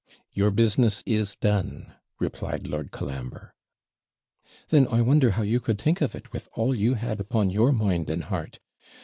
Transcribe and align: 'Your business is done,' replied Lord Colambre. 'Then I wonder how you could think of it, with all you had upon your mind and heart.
'Your 0.33 0.49
business 0.49 1.03
is 1.05 1.35
done,' 1.35 1.93
replied 2.19 2.65
Lord 2.65 2.89
Colambre. 2.89 3.53
'Then 4.69 4.87
I 4.87 4.99
wonder 5.03 5.29
how 5.29 5.43
you 5.43 5.59
could 5.59 5.79
think 5.79 6.01
of 6.01 6.15
it, 6.15 6.33
with 6.33 6.49
all 6.55 6.73
you 6.73 6.95
had 6.95 7.19
upon 7.19 7.51
your 7.51 7.71
mind 7.71 8.09
and 8.09 8.23
heart. 8.23 8.57